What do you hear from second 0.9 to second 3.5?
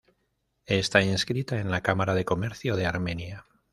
inscrita en la Cámara de Comercio de Armenia.